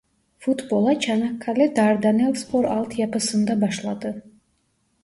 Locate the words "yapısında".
2.99-3.61